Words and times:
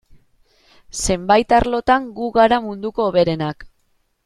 Zenbait 1.01 1.53
arlotan 1.59 2.09
gu 2.21 2.31
gara 2.39 2.59
munduko 2.69 3.07
hoberenak. 3.13 3.71